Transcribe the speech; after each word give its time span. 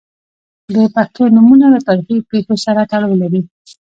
•د 0.73 0.75
پښتو 0.95 1.21
نومونه 1.35 1.65
له 1.73 1.79
تاریخي 1.87 2.17
پیښو 2.31 2.55
سره 2.65 2.81
تړاو 2.91 3.19
لري. 3.21 3.41